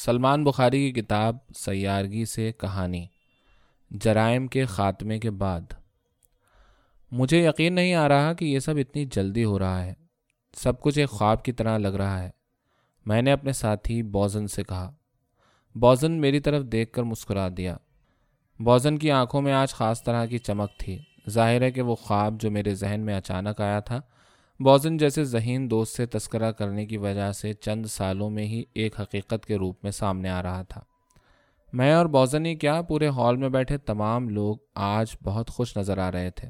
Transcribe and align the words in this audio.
سلمان 0.00 0.44
بخاری 0.44 0.92
کی 0.92 1.02
کتاب 1.02 1.36
سیارگی 1.56 2.24
سے 2.24 2.52
کہانی، 2.52 3.06
جرائم 3.90 4.46
کے 4.46 4.64
خاتمے 4.64 5.18
کے 5.18 5.30
بعد۔ 5.30 5.60
مجھے 7.12 7.48
یقین 7.48 7.74
نہیں 7.74 7.94
آ 7.94 8.08
رہا 8.08 8.32
کہ 8.32 8.44
یہ 8.44 8.58
سب 8.58 8.76
اتنی 8.76 9.04
جلدی 9.04 9.44
ہو 9.44 9.58
رہا 9.58 9.84
ہے۔ 9.84 9.94
سب 10.56 10.80
کچھ 10.80 10.98
ایک 10.98 11.10
خواب 11.10 11.44
کی 11.44 11.52
طرح 11.52 11.78
لگ 11.78 11.88
رہا 11.88 12.22
ہے۔ 12.22 12.30
میں 13.06 13.22
نے 13.22 13.32
اپنے 13.32 13.52
ساتھی 13.52 14.02
بوزن 14.02 14.46
سے 14.46 14.62
کہا، 14.62 14.92
بوزن 15.74 16.12
میری 16.12 16.40
طرف 16.40 16.64
دیکھ 16.64 16.92
کر 16.92 17.02
مسکرا 17.02 17.48
دیا۔ 17.56 17.76
بوزن 18.58 18.98
کی 18.98 19.10
آنکھوں 19.10 19.42
میں 19.42 19.52
آج 19.52 19.70
خاص 19.70 20.02
طرح 20.02 20.26
کی 20.26 20.38
چمک 20.38 20.78
تھی۔ 20.78 20.98
ظاہر 21.30 21.62
ہے 21.62 21.70
کہ 21.70 21.82
وہ 21.82 21.94
خواب 21.94 22.40
جو 22.40 22.50
میرے 22.50 22.74
ذہن 22.74 23.00
میں 23.00 23.14
اچانک 23.14 23.60
آیا 23.60 23.80
تھا 23.80 24.00
بوزن 24.64 24.96
جیسے 24.96 25.24
ذہین 25.24 25.70
دوست 25.70 25.96
سے 25.96 26.06
تذکرہ 26.06 26.52
کرنے 26.52 26.86
کی 26.86 26.96
وجہ 26.96 27.32
سے 27.32 27.52
چند 27.52 27.86
سالوں 27.86 28.30
میں 28.30 28.44
ہی 28.44 28.64
ایک 28.74 29.00
حقیقت 29.00 29.46
کے 29.46 29.56
روپ 29.56 29.76
میں 29.82 29.90
سامنے 29.90 30.28
آ 30.28 30.42
رہا 30.42 30.62
تھا۔ 30.62 30.80
میں 31.72 31.92
اور 31.92 32.06
بوزن 32.06 32.46
ہی 32.46 32.54
کیا 32.54 32.82
پورے 32.82 33.08
ہال 33.08 33.36
میں 33.36 33.48
بیٹھے 33.48 33.78
تمام 33.78 34.28
لوگ 34.28 34.56
آج 34.74 35.06
بہت 35.24 35.50
خوش 35.50 35.76
نظر 35.76 35.98
آ 35.98 36.12
رہے 36.12 36.30
تھے۔ 36.30 36.48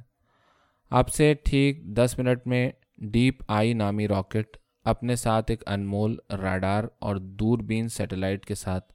اب 0.90 1.08
سے 1.08 1.34
ٹھیک 1.44 1.84
دس 1.84 2.18
منٹ 2.18 2.46
میں 2.46 2.70
ڈیپ 2.98 3.34
آئی 3.48 3.72
نامی 3.72 4.08
راکٹ 4.08 4.56
اپنے 4.84 5.16
ساتھ 5.16 5.50
ایک 5.50 5.62
انمول 5.66 6.16
راڈار 6.30 6.84
اور 6.98 7.16
دوربین 7.16 7.88
سیٹلائٹ 7.88 8.46
کے 8.46 8.54
ساتھ 8.54 8.92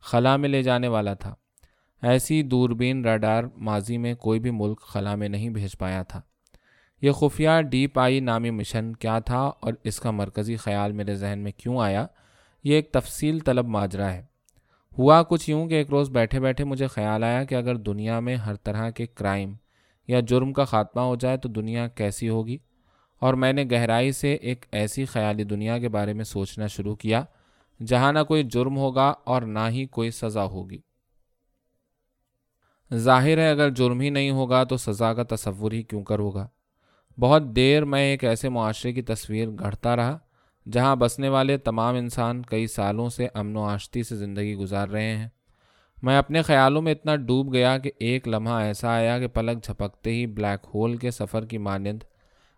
خلا 0.00 0.36
میں 0.36 0.48
لے 0.48 0.62
جانے 0.62 0.88
والا 0.88 1.14
تھا۔ 1.14 1.34
ایسی 2.02 2.42
دوربین 2.42 3.04
راڈار 3.04 3.44
ماضی 3.56 3.98
میں 3.98 4.14
کوئی 4.14 4.40
بھی 4.40 4.50
ملک 4.50 4.80
خلا 4.80 5.14
میں 5.14 5.28
نہیں 5.28 5.50
بھیج 5.50 5.78
پایا 5.78 6.02
تھا۔ 6.02 6.20
یہ 7.02 7.12
خفیہ 7.12 7.62
ڈیپ 7.70 7.98
آئی 7.98 8.20
نامی 8.20 8.50
مشن 8.50 8.92
کیا 8.92 9.18
تھا 9.18 9.38
اور 9.38 9.72
اس 9.84 10.00
کا 10.00 10.10
مرکزی 10.10 10.56
خیال 10.56 10.92
میرے 10.92 11.14
ذہن 11.14 11.38
میں 11.38 11.52
کیوں 11.56 11.78
آیا؟ 11.78 12.06
یہ 12.64 12.74
ایک 12.74 12.92
تفصیل 12.92 13.38
طلب 13.38 13.68
ماجرا 13.68 14.12
ہے۔ 14.12 14.22
ہوا 14.98 15.22
کچھ 15.22 15.50
یوں 15.50 15.68
کہ 15.68 15.74
ایک 15.74 15.90
روز 15.90 16.10
بیٹھے 16.10 16.40
بیٹھے 16.40 16.64
مجھے 16.64 16.86
خیال 16.86 17.24
آیا 17.24 17.44
کہ 17.44 17.54
اگر 17.54 17.76
دنیا 17.76 18.20
میں 18.20 18.36
ہر 18.36 18.54
طرح 18.54 18.90
کے 18.90 19.06
کرائم 19.06 19.54
یا 20.08 20.20
جرم 20.20 20.52
کا 20.52 20.64
خاتمہ 20.64 21.02
ہو 21.02 21.16
جائے 21.16 21.36
تو 21.36 21.48
دنیا 21.48 21.88
کیسی 21.88 22.28
ہوگی؟ 22.28 22.58
اور 23.18 23.34
میں 23.34 23.52
نے 23.52 23.64
گہرائی 23.70 24.12
سے 24.12 24.34
ایک 24.34 24.66
ایسی 24.72 25.04
خیالی 25.04 25.44
دنیا 25.44 25.78
کے 25.78 25.88
بارے 25.88 26.12
میں 26.12 26.24
سوچنا 26.24 26.66
شروع 26.66 26.94
کیا 26.94 27.24
جہاں 27.86 28.12
نہ 28.12 28.18
کوئی 28.28 28.42
جرم 28.42 28.76
ہوگا 28.76 29.14
اور 29.24 29.42
نہ 29.42 29.68
ہی 29.68 29.86
کوئی 29.86 30.10
سزا 30.10 30.44
ہوگی۔ 30.44 30.80
ظاہر 32.94 33.38
ہے 33.38 33.50
اگر 33.50 33.70
جرم 33.70 34.00
ہی 34.00 34.10
نہیں 34.10 34.30
ہوگا 34.30 34.64
تو 34.64 34.76
سزا 34.76 35.14
کا 35.14 35.22
تصور 35.22 35.72
ہی 35.72 35.82
کیوں 35.82 36.04
کر 36.04 36.18
ہوگا؟ 36.18 36.48
بہت 37.20 37.42
دیر 37.56 37.84
میں 37.84 38.00
ایک 38.00 38.24
ایسے 38.24 38.48
معاشرے 38.48 38.92
کی 38.92 39.02
تصویر 39.02 39.48
گھڑتا 39.48 39.96
رہا 39.96 40.18
جہاں 40.72 40.96
بسنے 40.96 41.28
والے 41.28 41.56
تمام 41.56 41.94
انسان 41.94 42.42
کئی 42.42 42.66
سالوں 42.66 43.08
سے 43.08 43.26
امن 43.34 43.56
و 43.56 43.62
آشتی 43.62 44.02
سے 44.02 44.16
زندگی 44.16 44.54
گزار 44.54 44.88
رہے 44.88 45.16
ہیں۔ 45.16 45.28
میں 46.02 46.18
اپنے 46.18 46.42
خیالوں 46.42 46.82
میں 46.82 46.92
اتنا 46.92 47.16
ڈوب 47.16 47.54
گیا 47.54 47.78
کہ 47.78 47.90
ایک 47.98 48.28
لمحہ 48.28 48.54
ایسا 48.54 48.88
آیا 48.88 49.18
کہ 49.18 49.26
پلک 49.26 49.64
جھپکتے 49.64 50.10
ہی 50.10 50.26
بلیک 50.26 50.66
ہول 50.74 50.96
کے 50.96 51.10
سفر 51.10 51.46
کی 51.46 51.58
مانند 51.58 52.02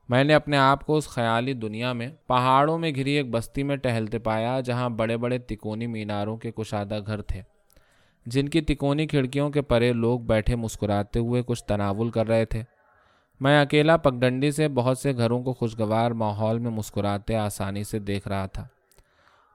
میں 0.08 0.24
نے 0.24 0.34
اپنے 0.34 0.56
آپ 0.56 0.86
کو 0.86 0.96
اس 0.96 1.08
خیالی 1.08 1.52
دنیا 1.52 1.92
میں 1.92 2.08
پہاڑوں 2.26 2.78
میں 2.78 2.90
گھری 2.94 3.10
ایک 3.10 3.30
بستی 3.30 3.62
میں 3.62 3.76
ٹہلتے 3.76 4.18
پایا 4.18 4.60
جہاں 4.60 4.88
بڑے 4.88 5.16
بڑے 5.16 5.38
تکونی 5.38 5.86
میناروں 5.86 6.36
کے 6.36 6.50
کشادہ 6.50 6.98
گھر 7.06 7.22
تھے۔ 7.22 7.42
جن 8.26 8.48
کی 8.48 8.60
تکونی 8.60 9.06
کھڑکیوں 9.06 9.50
کے 9.50 9.62
پرے 9.62 9.92
لوگ 9.92 10.20
بیٹھے 10.20 10.56
مسکراتے 10.56 11.18
ہوئے 11.18 11.42
کچھ 11.46 11.64
تناول 11.64 12.10
کر 12.10 12.26
رہے 12.26 12.44
تھے۔ 12.44 12.62
میں 13.40 13.62
اکیلا 13.62 13.96
پگڈنڈی 13.96 14.50
سے 14.50 14.68
بہت 14.68 14.98
سے 14.98 15.16
گھروں 15.16 15.42
کو 15.42 15.52
خوشگوار 15.52 16.10
ماحول 16.10 16.58
میں 16.58 16.70
مسکراتے 16.70 17.36
آسانی 17.36 17.84
سے 17.84 17.98
دیکھ 17.98 18.28
رہا 18.28 18.46
تھا۔ 18.46 18.66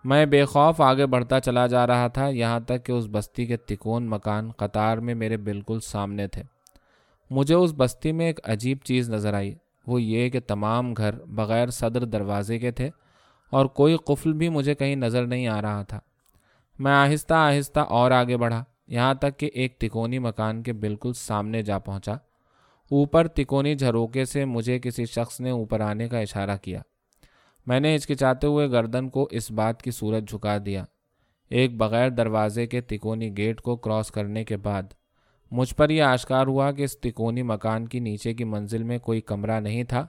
میں 0.03 0.25
بے 0.25 0.45
خوف 0.45 0.81
آگے 0.81 1.05
بڑھتا 1.05 1.39
چلا 1.39 1.67
جا 1.67 1.87
رہا 1.87 2.07
تھا، 2.07 2.27
یہاں 2.27 2.59
تک 2.59 2.85
کہ 2.85 2.91
اس 2.91 3.05
بستی 3.11 3.45
کے 3.45 3.57
تکون 3.57 4.09
مکان 4.09 4.51
قطار 4.51 4.97
میں 4.97 5.15
میرے 5.15 5.37
بالکل 5.37 5.79
سامنے 5.79 6.27
تھے۔ 6.27 6.43
مجھے 7.29 7.55
اس 7.55 7.73
بستی 7.77 8.11
میں 8.11 8.25
ایک 8.25 8.39
عجیب 8.43 8.77
چیز 8.83 9.09
نظر 9.09 9.33
آئی، 9.33 9.55
وہ 9.87 10.01
یہ 10.01 10.29
کہ 10.29 10.39
تمام 10.39 10.93
گھر 10.93 11.15
بغیر 11.25 11.69
صدر 11.69 12.05
دروازے 12.05 12.59
کے 12.59 12.71
تھے 12.71 12.89
اور 13.49 13.65
کوئی 13.65 13.97
قفل 14.05 14.33
بھی 14.33 14.49
مجھے 14.49 14.75
کہیں 14.75 14.95
نظر 14.95 15.25
نہیں 15.25 15.47
آ 15.47 15.61
رہا 15.61 15.83
تھا۔ 15.83 15.99
میں 16.79 16.91
آہستہ 16.91 17.33
آہستہ 17.33 17.79
اور 17.79 18.11
آگے 18.11 18.37
بڑھا، 18.37 18.63
یہاں 18.87 19.13
تک 19.13 19.37
کہ 19.37 19.49
ایک 19.53 19.79
تکونی 19.79 20.19
مکان 20.19 20.63
کے 20.63 20.73
بالکل 20.73 21.13
سامنے 21.13 21.61
جا 21.61 21.79
پہنچا۔ 21.79 22.15
اوپر 22.91 23.27
تکونی 23.27 23.75
جھروکے 23.75 24.25
سے 24.25 24.45
مجھے 24.45 24.79
کسی 24.79 25.05
شخص 25.05 25.41
نے 25.41 25.49
اوپر 25.49 25.79
آنے 25.79 26.07
کا 26.07 26.19
اشارہ 26.19 26.57
کیا۔ 26.61 26.81
میں 27.67 27.79
نے 27.79 27.95
ہچکچاتے 27.95 28.47
ہوئے 28.47 28.71
گردن 28.71 29.09
کو 29.09 29.27
اس 29.31 29.51
بات 29.51 29.81
کی 29.81 29.91
صورت 29.91 30.29
جھکا 30.29 30.57
دیا۔ 30.65 30.85
ایک 31.49 31.77
بغیر 31.77 32.09
دروازے 32.09 32.67
کے 32.67 32.81
تکونی 32.81 33.37
گیٹ 33.37 33.61
کو 33.61 33.75
کراس 33.75 34.11
کرنے 34.11 34.45
کے 34.45 34.57
بعد، 34.57 34.83
مجھ 35.51 35.75
پر 35.75 35.89
یہ 35.89 36.03
آشکار 36.03 36.47
ہوا 36.47 36.71
کہ 36.71 36.83
اس 36.83 36.99
تکونی 36.99 37.41
مکان 37.41 37.87
کی 37.87 37.99
نیچے 37.99 38.33
کی 38.33 38.43
منزل 38.43 38.83
میں 38.83 38.99
کوئی 38.99 39.21
کمرہ 39.21 39.59
نہیں 39.59 39.83
تھا۔ 39.83 40.07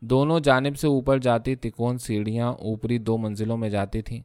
دونوں 0.00 0.40
جانب 0.40 0.76
سے 0.76 0.86
اوپر 0.86 1.18
جاتی 1.18 1.54
تکون 1.54 1.98
سیڑھیاں 1.98 2.52
اوپری 2.52 2.98
دو 2.98 3.18
منزلوں 3.18 3.56
میں 3.56 3.68
جاتی 3.68 4.02
تھیں۔ 4.02 4.22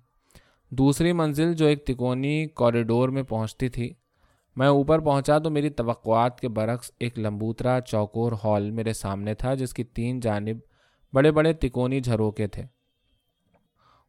دوسری 0.70 1.14
منزل 1.14 1.54
جو 1.54 1.66
ایک 1.66 1.86
تکونی 1.86 2.46
کوریڈور 2.46 3.10
میں 3.10 3.24
پہنچتی 3.24 3.70
تھی 3.70 3.94
میں 4.56 4.68
اوپر 4.68 5.00
پہنچا 5.00 5.40
تو 5.40 5.50
میری 5.50 5.70
توقعات 5.70 6.40
کے 6.40 6.50
برعکس 6.50 6.92
ایک 7.00 7.20
لمبوترا 7.20 7.82
چوکور 7.82 8.32
ہال 8.44 8.72
میرے 8.72 8.94
سامنے 8.94 9.34
تھا، 9.34 9.54
جس 9.54 9.74
کی 9.74 9.84
تین 9.84 10.20
جانب 10.20 10.58
بڑے 11.14 11.32
بڑے 11.32 11.54
تکونی 11.54 12.00
جھروکے 12.00 12.48
تھے۔ 12.48 12.64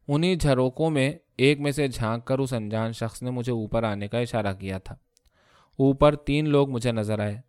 انہی 0.07 0.35
جھروکوں 0.35 0.89
میں 0.89 1.13
ایک 1.37 1.59
میں 1.59 1.71
سے 1.71 1.87
جھانک 1.87 2.25
کر 2.25 2.39
اس 2.39 2.53
انجان 2.53 2.91
شخص 2.91 3.23
نے 3.23 3.31
مجھے 3.31 3.51
اوپر 3.51 3.83
آنے 3.83 4.07
کا 4.07 4.17
اشارہ 4.17 4.53
کیا 4.53 4.77
تھا۔ 4.77 4.95
اوپر 5.77 6.15
تین 6.15 6.49
لوگ 6.49 6.69
مجھے 6.69 6.91
نظر 6.91 7.19
آئے۔ 7.19 7.41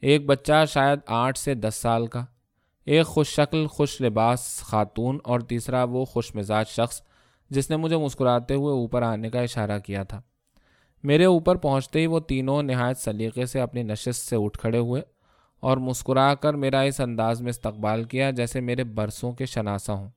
ایک 0.00 0.26
بچہ 0.26 0.64
شاید 0.68 0.98
آٹھ 1.06 1.38
سے 1.38 1.54
دس 1.54 1.74
سال 1.74 2.06
کا، 2.06 2.24
ایک 2.84 3.06
خوش 3.06 3.28
شکل، 3.28 3.66
خوش 3.66 4.00
لباس 4.00 4.58
خاتون 4.58 5.18
اور 5.24 5.40
تیسرا 5.40 5.84
وہ 5.84 6.04
خوش 6.04 6.34
مزاج 6.34 6.68
شخص 6.68 7.02
جس 7.50 7.70
نے 7.70 7.76
مجھے 7.76 7.96
مسکراتے 7.96 8.54
ہوئے 8.54 8.74
اوپر 8.74 9.02
آنے 9.02 9.30
کا 9.30 9.40
اشارہ 9.40 9.78
کیا 9.78 10.02
تھا۔ 10.02 10.22
میرے 11.02 11.24
اوپر 11.24 11.56
پہنچتے 11.56 12.00
ہی 12.00 12.06
وہ 12.06 12.20
تینوں 12.20 12.62
نہایت 12.62 12.98
سلیقے 12.98 13.46
سے 13.46 13.60
اپنی 13.60 13.82
نشست 13.82 14.28
سے 14.28 14.36
اٹھ 14.36 14.58
کھڑے 14.58 14.78
ہوئے 14.78 15.02
اور 15.60 15.76
مسکرا 15.76 16.34
کر 16.34 16.54
میرا 16.54 16.80
اس 16.80 17.00
انداز 17.00 17.42
میں 17.42 17.50
استقبال 17.50 18.04
کیا 18.04 18.30
جیسے 18.30 18.60
میرے 18.60 18.84
برسوں 18.84 19.32
کے 19.32 19.46
شناسا 19.46 19.92
ہوں۔ 19.92 20.08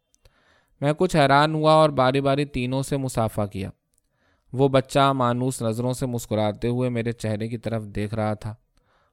میں 0.82 0.94
کچھ 0.98 1.16
حیران 1.16 1.56
ہوا 1.56 1.74
اور 1.74 1.90
باری 1.90 2.22
باری 2.22 2.46
تینوں 2.46 2.84
سے 2.84 2.98
مسافہ 2.98 3.42
کیا۔ 3.52 3.70
وہ 4.54 4.68
بچہ 4.68 5.14
مانوس 5.14 5.62
نظروں 5.62 5.94
سے 5.94 6.06
مسکراتے 6.06 6.68
ہوئے 6.68 6.90
میرے 6.90 7.12
چہرے 7.12 7.48
کی 7.48 7.58
طرف 7.58 7.84
دیکھ 7.84 8.14
رہا 8.14 8.34
تھا۔ 8.34 8.56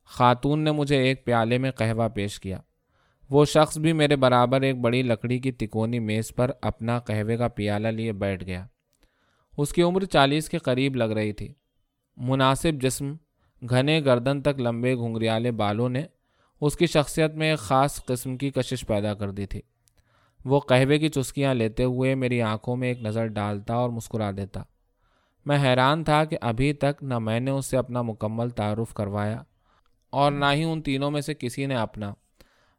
خاتون 0.04 0.60
نے 0.60 0.72
مجھے 0.72 0.96
ایک 0.96 1.24
پیالے 1.24 1.58
میں 1.58 1.70
قہوہ 1.70 2.08
پیش 2.08 2.40
کیا۔ 2.40 2.58
وہ 3.30 3.44
شخص 3.44 3.78
بھی 3.78 3.92
میرے 3.92 4.16
برابر 4.16 4.60
ایک 4.60 4.76
بڑی 4.76 5.02
لکڑی 5.02 5.38
کی 5.38 5.52
تکونی 5.52 5.98
میز 5.98 6.34
پر 6.34 6.50
اپنا 6.62 6.98
قہوے 6.98 7.36
کا 7.36 7.48
پیالہ 7.48 7.88
لیے 7.88 8.12
بیٹھ 8.12 8.44
گیا۔ 8.44 8.66
اس 9.58 9.72
کی 9.72 9.82
عمر 9.82 10.04
چالیس 10.04 10.48
کے 10.48 10.58
قریب 10.58 10.96
لگ 10.96 11.04
رہی 11.04 11.32
تھی۔ 11.32 11.54
مناسب 12.16 12.82
جسم، 12.82 13.14
گھنے 13.70 14.04
گردن 14.04 14.42
تک 14.42 14.60
لمبے 14.60 14.96
گھنگریالے 14.96 15.50
بالوں 15.50 15.88
نے 15.88 16.02
اس 16.60 16.76
کی 16.76 16.86
شخصیت 16.86 17.34
میں 17.34 17.50
ایک 17.50 17.58
خاص 17.58 18.04
قسم 18.04 18.36
کی 18.36 18.50
کشش 18.50 18.86
پیدا 18.86 19.14
کر 19.14 19.30
دی 19.30 19.46
تھی۔ 19.46 19.60
وہ 20.44 20.60
قہوے 20.60 20.98
کی 20.98 21.08
چسکیاں 21.08 21.54
لیتے 21.54 21.84
ہوئے 21.84 22.14
میری 22.14 22.42
آنکھوں 22.42 22.76
میں 22.76 22.88
ایک 22.88 23.02
نظر 23.02 23.26
ڈالتا 23.26 23.74
اور 23.74 23.90
مسکرا 23.90 24.30
دیتا۔ 24.36 24.62
میں 25.46 25.58
حیران 25.58 26.04
تھا 26.04 26.24
کہ 26.24 26.38
ابھی 26.40 26.72
تک 26.72 27.02
نہ 27.02 27.18
میں 27.18 27.40
نے 27.40 27.50
اس 27.50 27.66
سے 27.66 27.76
اپنا 27.76 28.02
مکمل 28.02 28.50
تعارف 28.50 28.94
کروایا 28.94 29.42
اور 30.10 30.32
نہ 30.32 30.44
ہی 30.54 30.64
ان 30.64 30.82
تینوں 30.82 31.10
میں 31.10 31.20
سے 31.20 31.34
کسی 31.34 31.66
نے 31.66 31.74
اپنا، 31.74 32.14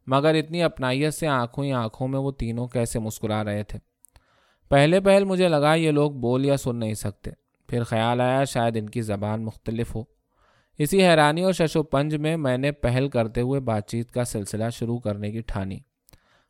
مگر 0.06 0.34
اتنی 0.34 0.62
اپنائیت 0.62 1.14
سے 1.14 1.26
آنکھوں 1.26 1.64
ہی 1.64 1.72
آنکھوں 1.72 2.08
میں 2.08 2.18
وہ 2.18 2.30
تینوں 2.30 2.68
کیسے 2.68 2.98
مسکرا 2.98 3.44
رہے 3.44 3.62
تھے۔ 3.62 3.89
پہلے 4.70 5.00
پہل 5.00 5.24
مجھے 5.24 5.48
لگا 5.48 5.74
یہ 5.74 5.90
لوگ 5.90 6.12
بول 6.12 6.44
یا 6.44 6.56
سن 6.56 6.76
نہیں 6.76 6.94
سکتے۔ 6.94 7.30
پھر 7.68 7.84
خیال 7.84 8.20
آیا 8.20 8.44
شاید 8.44 8.76
ان 8.76 8.88
کی 8.88 9.02
زبان 9.02 9.44
مختلف 9.44 9.94
ہو۔ 9.94 10.02
اسی 10.78 11.06
حیرانی 11.06 11.42
اور 11.42 11.52
شش 11.52 11.76
و 11.76 11.82
پنج 11.82 12.16
میں 12.16 12.36
میں 12.36 12.58
نے 12.58 12.72
پہل 12.72 13.08
کرتے 13.08 13.40
ہوئے 13.40 13.60
بات 13.60 13.88
چیت 13.88 14.10
کا 14.10 14.24
سلسلہ 14.24 14.64
شروع 14.72 14.98
کرنے 14.98 15.32
کی 15.32 15.40
ٹھانی۔ 15.40 15.78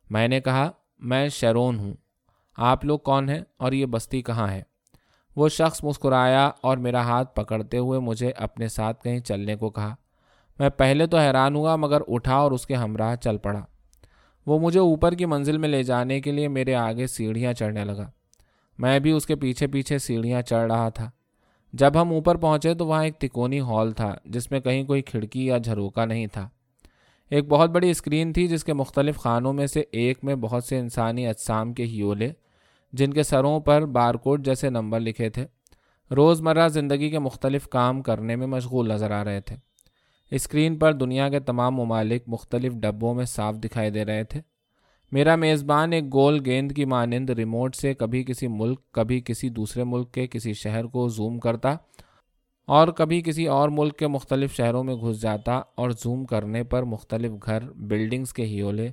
میں 0.09 0.27
نے 0.27 0.41
کہا، 0.41 0.71
میں 0.99 1.29
شرون 1.29 1.79
ہوں۔ 1.79 1.93
آپ 2.57 2.85
لوگ 2.85 2.99
کون 2.99 3.29
ہیں 3.29 3.41
اور 3.57 3.71
یہ 3.71 3.85
بستی 3.85 4.21
کہاں 4.21 4.47
ہے؟ 4.47 4.63
وہ 5.35 5.49
شخص 5.49 5.83
مسکرایا 5.83 6.51
اور 6.61 6.77
میرا 6.77 7.01
ہاتھ 7.01 7.35
پکڑتے 7.35 7.77
ہوئے 7.77 7.99
مجھے 7.99 8.31
اپنے 8.31 8.67
ساتھ 8.67 9.03
کہیں 9.03 9.19
چلنے 9.19 9.55
کو 9.55 9.69
کہا۔ 9.69 9.95
میں 10.59 10.69
پہلے 10.69 11.07
تو 11.07 11.17
حیران 11.17 11.55
ہوا 11.55 11.75
مگر 11.75 12.01
اٹھا 12.07 12.35
اور 12.35 12.51
اس 12.51 12.65
کے 12.65 12.75
ہمراہ 12.75 13.15
چل 13.15 13.37
پڑا۔ 13.37 13.65
وہ 14.45 14.59
مجھے 14.59 14.79
اوپر 14.79 15.11
کی 15.11 15.25
منزل 15.25 15.57
میں 15.57 15.69
لے 15.69 15.83
جانے 15.83 16.21
کے 16.21 16.31
لیے 16.31 16.47
میرے 16.47 16.75
آگے 16.75 17.07
سیڑھیاں 17.07 17.53
چڑھنے 17.53 17.85
لگا۔ 17.85 18.09
میں 18.77 18.99
بھی 18.99 19.11
اس 19.11 19.25
کے 19.25 19.35
پیچھے 19.35 19.67
پیچھے 19.67 19.97
سیڑھیاں 19.97 20.41
چڑھ 20.41 20.71
رہا 20.71 20.89
تھا۔ 20.89 21.11
جب 21.73 22.01
ہم 22.01 22.09
اوپر 22.09 22.35
پہنچے 22.35 22.73
تو 22.73 22.87
وہاں 22.87 23.03
ایک 23.03 23.19
تکونی 23.19 23.59
ہال 23.59 23.91
تھا، 23.91 24.15
جس 24.25 24.51
میں 24.51 24.59
کہیں 24.59 24.83
کوئی 24.83 25.01
کھڑکی 25.01 25.45
یا 25.45 25.57
جھروکا 25.57 26.05
نہیں 26.05 26.27
تھا۔ 26.27 26.49
ایک 27.29 27.47
بہت 27.47 27.69
بڑی 27.69 27.89
اسکرین 27.89 28.33
تھی 28.33 28.47
جس 28.47 28.63
کے 28.63 28.73
مختلف 28.73 29.17
خانوں 29.17 29.53
میں 29.53 29.67
سے 29.67 29.83
ایک 29.91 30.23
میں 30.23 30.35
بہت 30.35 30.63
سے 30.63 30.79
انسانی 30.79 31.27
اجسام 31.27 31.73
کے 31.73 31.83
ہیولے، 31.83 32.29
جن 32.93 33.13
کے 33.13 33.23
سروں 33.23 33.59
پر 33.59 33.85
بارکوڈ 33.85 34.45
جیسے 34.45 34.69
نمبر 34.69 34.99
لکھے 34.99 35.29
تھے۔ 35.29 35.45
روزمرہ 36.11 36.67
زندگی 36.67 37.09
کے 37.09 37.19
مختلف 37.19 37.67
کام 37.67 38.01
کرنے 38.01 38.35
میں 38.35 38.47
مشغول 38.47 38.89
نظر 38.89 39.11
آ 39.11 39.23
رہے 39.23 39.41
تھے۔ 39.41 39.55
اسکرین 40.31 40.77
پر 40.77 40.93
دنیا 40.93 41.29
کے 41.29 41.39
تمام 41.39 41.75
ممالک 41.75 42.23
مختلف 42.27 42.73
ڈبوں 42.73 43.13
میں 43.13 43.25
صاف 43.25 43.55
دکھائی 43.55 43.89
دے 43.89 44.05
رہے 44.05 44.23
تھے۔ 44.23 44.41
میرا 45.11 45.35
میزبان 45.35 45.93
ایک 45.93 46.13
گول 46.13 46.41
گیند 46.45 46.71
کی 46.71 46.85
مانند 46.85 47.29
ریموٹ 47.29 47.75
سے 47.75 47.93
کبھی 47.93 48.23
کسی 48.23 48.47
ملک، 48.47 48.91
کبھی 48.91 49.21
کسی 49.25 49.49
دوسرے 49.49 49.83
ملک 49.83 50.11
کے 50.11 50.27
کسی 50.27 50.53
شہر 50.53 50.85
کو 50.85 51.07
زوم 51.07 51.39
کرتا 51.39 51.75
اور 52.65 52.87
کبھی 52.87 53.21
کسی 53.21 53.47
اور 53.47 53.69
ملک 53.69 53.97
کے 53.97 54.07
مختلف 54.07 54.55
شہروں 54.55 54.83
میں 54.83 54.95
گھس 54.95 55.21
جاتا 55.21 55.61
اور 55.75 55.89
زوم 55.89 56.25
کرنے 56.25 56.63
پر 56.63 56.83
مختلف 56.83 57.31
گھر، 57.45 57.69
بلڈنگز 57.71 58.33
کے 58.33 58.45
ہیولے 58.45 58.89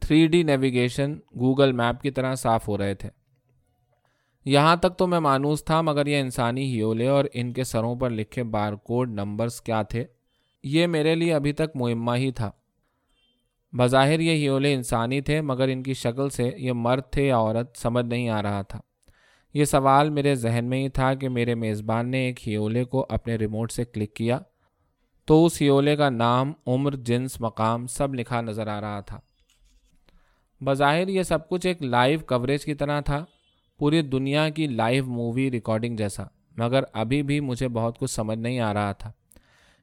three 0.00 0.26
D 0.26 0.42
navigation, 0.42 1.18
Google 1.38 1.72
map 1.72 2.02
کی 2.02 2.10
طرح 2.10 2.34
صاف 2.34 2.68
ہو 2.68 2.78
رہے 2.78 2.94
تھے۔ 2.94 3.08
یہاں 4.44 4.76
تک 4.76 4.98
تو 4.98 5.06
میں 5.06 5.20
مانوس 5.20 5.64
تھا، 5.64 5.80
مگر 5.80 6.06
یہ 6.06 6.20
انسانی 6.20 6.64
ہیولے 6.64 7.08
اور 7.08 7.24
ان 7.34 7.52
کے 7.52 7.64
سروں 7.64 7.96
پر 7.96 8.10
لکھے 8.10 8.42
بار 8.42 8.72
کوڈ، 8.72 9.10
نمبرز 9.10 9.60
کیا 9.60 9.82
تھے؟ 9.82 10.04
یہ 10.62 10.86
میرے 10.86 11.14
لیے 11.14 11.34
ابھی 11.34 11.52
تک 11.52 11.76
معمہ 11.76 12.16
ہی 12.16 12.30
تھا۔ 12.30 12.50
بظاہر 13.76 14.20
یہ 14.20 14.32
ہیولے 14.32 14.74
انسانی 14.74 15.20
تھے، 15.20 15.40
مگر 15.40 15.68
ان 15.68 15.82
کی 15.82 15.94
شکل 15.94 16.30
سے 16.30 16.50
یہ 16.56 16.72
مرد 16.72 17.12
تھے 17.12 17.26
یا 17.26 17.36
عورت، 17.36 17.76
سمجھ 17.76 18.06
نہیں 18.06 18.28
آ 18.28 18.42
رہا 18.42 18.62
تھا۔ 18.62 18.80
یہ 19.54 19.64
سوال 19.64 20.10
میرے 20.10 20.34
ذہن 20.34 20.64
میں 20.64 20.82
ہی 20.82 20.88
تھا 20.88 21.14
کہ 21.14 21.28
میرے 21.28 21.54
میزبان 21.54 22.08
نے 22.08 22.18
ایک 22.18 22.48
ہیولے 22.48 22.84
کو 22.84 23.06
اپنے 23.08 23.36
ریموٹ 23.36 23.72
سے 23.72 23.84
کلک 23.84 24.14
کیا 24.14 24.38
تو 25.24 25.46
اس 25.46 25.62
ہیولے 25.62 25.96
کا 25.96 26.10
نام، 26.10 26.52
عمر، 26.66 26.96
جنس، 26.96 27.40
مقام 27.40 27.86
سب 27.86 28.14
لکھا 28.14 28.40
نظر 28.40 28.66
آ 28.66 28.80
رہا 28.80 29.00
تھا۔ 29.00 29.20
بظاہر 30.64 31.08
یہ 31.08 31.22
سب 31.22 31.48
کچھ 31.48 31.66
ایک 31.66 31.82
لائیو 31.82 32.18
کوریج 32.18 32.64
کی 32.64 32.74
طرح 32.74 33.00
تھا، 33.00 33.24
پوری 33.78 34.02
دنیا 34.02 34.48
کی 34.48 34.66
لائیو 34.66 35.04
مووی 35.06 35.50
ریکارڈنگ 35.50 35.96
جیسا، 35.96 36.22
مگر 36.56 36.82
ابھی 36.92 37.22
بھی 37.22 37.40
مجھے 37.40 37.68
بہت 37.68 37.98
کچھ 37.98 38.10
سمجھ 38.10 38.38
نہیں 38.38 38.60
آ 38.60 38.74
رہا 38.74 38.92
تھا۔ 38.92 39.12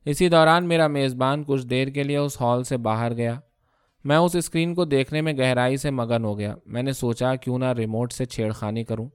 اسی 0.05 0.29
دوران 0.29 0.67
میرا 0.67 0.87
میزبان 0.87 1.43
کچھ 1.43 1.67
دیر 1.67 1.87
کے 1.87 2.03
لیے 2.03 2.17
اس 2.17 2.41
ہال 2.41 2.63
سے 2.63 2.77
باہر 2.77 3.17
گیا۔ 3.17 3.39
میں 4.03 4.17
اس 4.17 4.35
اسکرین 4.35 4.75
کو 4.75 4.85
دیکھنے 4.85 5.21
میں 5.21 5.33
گہرائی 5.33 5.77
سے 5.77 5.91
مگن 5.91 6.23
ہو 6.23 6.37
گیا۔ 6.39 6.55
میں 6.65 6.83
نے 6.83 6.91
سوچا 6.91 7.35
کیوں 7.35 7.59
نہ 7.59 7.65
ریموٹ 7.65 8.11
سے 8.11 8.25
چھیڑ 8.25 8.51
خانی 8.51 8.83
کروں۔ 8.83 9.09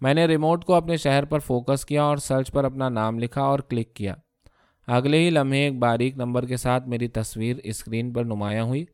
میں 0.00 0.14
نے 0.14 0.26
ریموٹ 0.26 0.64
کو 0.64 0.74
اپنے 0.74 0.96
شہر 0.96 1.24
پر 1.24 1.38
فوکس 1.38 1.84
کیا 1.84 2.02
اور 2.02 2.16
سرچ 2.16 2.52
پر 2.52 2.64
اپنا 2.64 2.88
نام 2.88 3.18
لکھا 3.18 3.42
اور 3.42 3.58
کلک 3.58 3.94
کیا۔ 3.94 4.14
اگلے 4.86 5.24
ہی 5.24 5.30
لمحے 5.30 5.58
ایک 5.58 5.78
باریک 5.78 6.16
نمبر 6.16 6.46
کے 6.46 6.56
ساتھ 6.56 6.88
میری 6.88 7.08
تصویر 7.08 7.56
اسکرین 7.64 8.12
پر 8.12 8.24
نمایاں 8.24 8.64
ہوئی، 8.64 8.84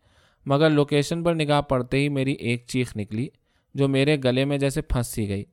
مگر 0.47 0.71
لوکیشن 0.71 1.25
پر 1.25 1.35
نگاہ 1.35 1.61
پڑتے 1.61 1.99
ہی 1.99 2.09
میری 2.09 2.33
ایک 2.33 2.65
چیخ 2.69 2.97
نکلی 2.97 3.29
جو 3.75 3.89
میرے 3.89 4.17
گلے 4.25 4.45
میں 4.45 4.59
جیسے 4.59 4.83
پھنس 4.83 5.07
سی 5.07 5.29
گئی۔ 5.29 5.45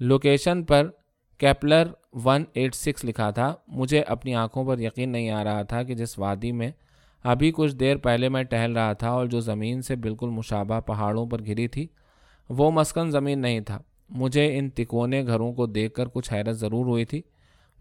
لوکیشن 0.00 0.64
پر 0.64 0.90
کیپلر 1.40 1.86
ون 2.24 2.44
ایٹ 2.52 2.74
سکس 2.74 3.04
لکھا 3.04 3.30
تھا۔ 3.30 3.54
مجھے 3.68 4.00
اپنی 4.00 4.34
آنکھوں 4.34 4.64
پر 4.64 4.78
یقین 4.78 5.10
نہیں 5.10 5.30
آ 5.30 5.44
رہا 5.44 5.62
تھا 5.62 5.82
کہ 5.82 5.94
جس 5.94 6.18
وادی 6.18 6.52
میں 6.52 6.70
ابھی 7.24 7.52
کچھ 7.56 7.76
دیر 7.76 7.96
پہلے 7.96 8.28
میں 8.28 8.42
ٹہل 8.42 8.72
رہا 8.72 8.92
تھا 8.92 9.10
اور 9.10 9.26
جو 9.26 9.40
زمین 9.40 9.82
سے 9.82 9.96
بالکل 9.96 10.28
مشابہ 10.28 10.80
پہاڑوں 10.80 11.26
پر 11.26 11.44
گھری 11.44 11.68
تھی، 11.68 11.86
وہ 12.48 12.70
مسکن 12.70 13.10
زمین 13.10 13.38
نہیں 13.38 13.60
تھا۔ 13.60 13.78
مجھے 14.10 14.58
ان 14.58 14.70
تکونے 14.70 15.26
گھروں 15.26 15.52
کو 15.52 15.66
دیکھ 15.66 15.94
کر 15.94 16.06
کچھ 16.06 16.32
حیرت 16.32 16.56
ضرور 16.56 16.86
ہوئی 16.86 17.04
تھی، 17.04 17.22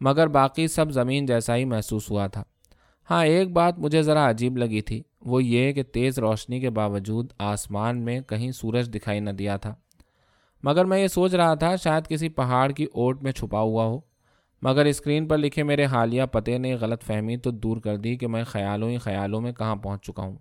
مگر 0.02 0.28
باقی 0.28 0.68
سب 0.68 0.92
زمین 0.92 1.26
جیسا 1.26 1.56
ہی 1.56 1.66
محسوس 1.66 2.12
ہوا 2.12 2.28
تھا۔ 2.28 2.44
ہاں 3.12 3.26
ایک 3.26 3.52
بات 3.52 3.80
مجھے 3.80 4.02
ذرا 4.02 4.30
عجیب 4.30 4.58
لگی 4.58 4.82
تھی، 4.82 5.02
وہ 5.22 5.44
یہ 5.44 5.72
کہ 5.72 5.84
تیز 5.84 6.20
روشنی 6.20 6.60
کے 6.60 6.70
باوجود 6.70 7.34
آسمان 7.40 8.06
میں 8.06 8.20
کہیں 8.22 8.52
سورج 8.52 8.94
دکھائی 8.94 9.20
نہ 9.20 9.30
دیا 9.30 9.58
تھا۔ 9.58 9.76
مگر 10.64 10.86
میں 10.86 11.00
یہ 11.00 11.08
سوچ 11.08 11.34
رہا 11.34 11.56
تھا 11.56 11.76
شاید 11.76 12.08
کسی 12.08 12.30
پہاڑ 12.30 12.72
کی 12.72 12.84
اوٹ 12.84 13.24
میں 13.24 13.32
چھپا 13.32 13.60
ہوا 13.60 13.86
ہو۔ 13.86 14.00
مگر 14.62 14.86
اسکرین 14.86 15.28
پر 15.28 15.38
لکھے 15.38 15.64
میرے 15.64 15.86
حالیہ 15.86 16.24
پتے 16.24 16.58
نے 16.58 16.76
غلط 16.76 17.04
فہمی 17.04 17.38
تو 17.38 17.52
دور 17.52 17.78
کر 17.78 17.98
دی 17.98 18.16
کہ 18.16 18.28
میں 18.28 18.44
خیالوں 18.44 18.90
ہی 18.90 18.98
خیالوں 18.98 19.42
میں 19.42 19.52
کہاں 19.52 19.76
پہنچ 19.76 20.04
چکا 20.04 20.24
ہوں۔ 20.24 20.36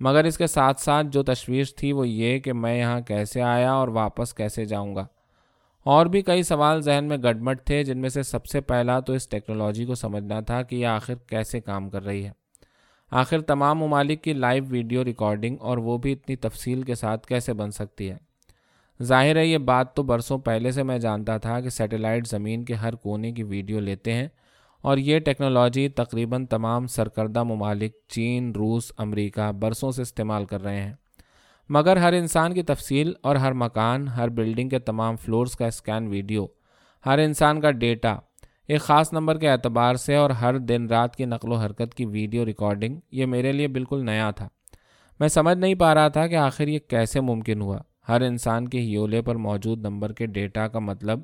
مگر 0.00 0.24
اس 0.24 0.38
کے 0.38 0.46
ساتھ 0.46 0.80
ساتھ 0.80 1.06
جو 1.06 1.22
تشویش 1.22 1.74
تھی 1.74 1.92
وہ 1.92 2.08
یہ 2.08 2.38
کہ 2.38 2.52
میں 2.52 2.78
یہاں 2.78 3.00
کیسے 3.00 3.42
آیا 3.42 3.72
اور 3.72 3.88
واپس 3.88 4.34
کیسے 4.34 4.64
جاؤں 4.64 4.96
گا۔ 4.96 5.06
اور 5.84 6.06
بھی 6.06 6.22
کئی 6.22 6.42
سوال 6.42 6.80
ذہن 6.80 7.04
میں 7.04 7.16
گڈمٹ 7.16 7.64
تھے 7.64 7.84
جن 7.84 7.98
میں 7.98 8.08
سے 8.08 8.22
سب 8.22 8.46
سے 8.46 8.60
پہلا 8.60 9.00
تو 9.00 9.12
اس 9.12 9.28
ٹیکنالوجی 9.28 9.84
کو 9.84 9.94
سمجھنا 9.94 10.40
تھا 10.40 10.62
کہ 10.62 10.76
یہ 10.76 10.86
آخر 10.86 11.14
کیسے 11.14 11.60
کام 11.60 11.90
کر 11.90 12.04
رہی 12.04 12.24
ہے۔ 12.24 12.30
آخر 13.10 13.40
تمام 13.40 13.78
ممالک 13.78 14.22
کی 14.22 14.32
لائیو 14.32 14.64
ویڈیو 14.68 15.04
ریکارڈنگ 15.04 15.56
اور 15.60 15.78
وہ 15.78 15.98
بھی 15.98 16.12
اتنی 16.12 16.36
تفصیل 16.36 16.82
کے 16.82 16.94
ساتھ 16.94 17.26
کیسے 17.26 17.52
بن 17.52 17.70
سکتی 17.70 18.10
ہے؟ 18.10 18.33
ظاہر 19.02 19.36
ہے 19.36 19.46
یہ 19.46 19.58
بات 19.58 19.94
تو 19.94 20.02
برسوں 20.02 20.38
پہلے 20.38 20.70
سے 20.70 20.82
میں 20.82 20.98
جانتا 20.98 21.38
تھا 21.38 21.60
کہ 21.60 21.68
سیٹلائٹ 21.68 22.26
زمین 22.26 22.64
کے 22.64 22.74
ہر 22.74 22.94
کونے 22.94 23.32
کی 23.32 23.42
ویڈیو 23.42 23.80
لیتے 23.80 24.12
ہیں 24.12 24.28
اور 24.82 24.98
یہ 24.98 25.18
ٹیکنالوجی 25.18 25.88
تقریباً 25.88 26.46
تمام 26.46 26.86
سرکردہ 26.86 27.42
ممالک 27.42 27.92
چین، 28.08 28.52
روس، 28.56 28.92
امریکہ 28.98 29.52
برسوں 29.52 29.90
سے 29.90 30.02
استعمال 30.02 30.44
کر 30.44 30.62
رہے 30.62 30.82
ہیں۔ 30.82 30.92
مگر 31.68 31.96
ہر 31.96 32.12
انسان 32.12 32.54
کی 32.54 32.62
تفصیل 32.62 33.12
اور 33.22 33.36
ہر 33.36 33.52
مکان، 33.52 34.08
ہر 34.08 34.28
بلڈنگ 34.28 34.68
کے 34.68 34.78
تمام 34.78 35.16
فلورز 35.16 35.56
کا 35.56 35.66
اسکین 35.66 36.06
ویڈیو، 36.06 36.46
ہر 37.06 37.18
انسان 37.18 37.60
کا 37.60 37.70
ڈیٹا، 37.70 38.16
ایک 38.68 38.80
خاص 38.80 39.12
نمبر 39.12 39.38
کے 39.38 39.50
اعتبار 39.50 39.94
سے 39.94 40.14
اور 40.14 40.30
ہر 40.30 40.58
دن 40.58 40.86
رات 40.86 41.16
کی 41.16 41.24
نقل 41.24 41.52
و 41.52 41.54
حرکت 41.54 41.94
کی 41.94 42.06
ویڈیو 42.06 42.46
ریکارڈنگ 42.46 43.00
یہ 43.10 43.26
میرے 43.26 43.52
لیے 43.52 43.68
بالکل 43.68 44.04
نیا 44.04 44.30
تھا۔ 44.30 44.48
میں 45.20 45.28
سمجھ 45.28 45.58
نہیں 45.58 45.74
پا 45.74 45.94
رہا 45.94 46.08
تھا 46.08 46.26
کہ 46.26 46.34
آخر 46.34 46.68
یہ 46.68 46.78
کیسے 46.78 47.20
ممکن 47.20 47.60
ہوا۔ 47.60 47.78
ہر 48.08 48.20
انسان 48.20 48.68
کے 48.68 48.78
ہیولے 48.80 49.22
پر 49.22 49.36
موجود 49.36 49.78
نمبر 49.78 50.12
کے 50.12 50.26
ڈیٹا 50.26 50.68
کا 50.68 50.78
مطلب 50.78 51.20